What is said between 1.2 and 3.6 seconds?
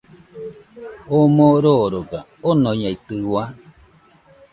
moo roroga, onoñeitɨua